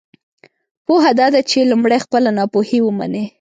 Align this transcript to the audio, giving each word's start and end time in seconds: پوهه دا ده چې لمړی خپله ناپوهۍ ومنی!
پوهه 0.85 1.11
دا 1.19 1.27
ده 1.33 1.41
چې 1.49 1.67
لمړی 1.71 1.99
خپله 2.05 2.29
ناپوهۍ 2.37 2.79
ومنی! 2.83 3.25